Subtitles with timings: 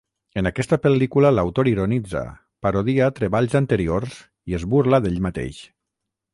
[0.41, 2.23] En aquesta pel·lícula l'autor ironitza,
[2.67, 4.19] parodia treballs anteriors
[4.53, 5.65] i es burla d'ell mateix.